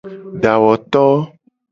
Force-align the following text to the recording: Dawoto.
Dawoto. 0.41 1.05